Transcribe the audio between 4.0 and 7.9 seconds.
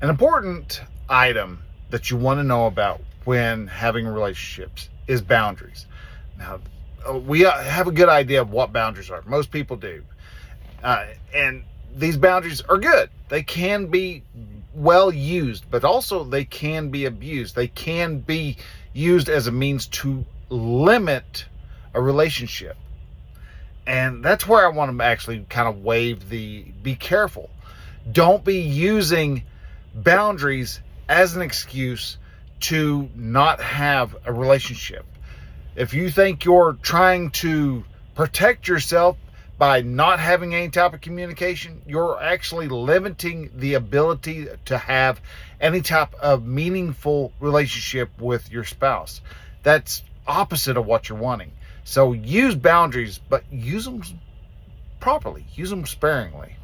relationships is boundaries. Now, uh, we uh, have